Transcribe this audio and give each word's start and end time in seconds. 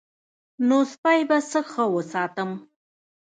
نو 0.67 0.77
سپی 0.93 1.19
به 1.29 1.37
څه 1.49 1.59
ښه 1.71 1.83
وساتم. 1.95 2.51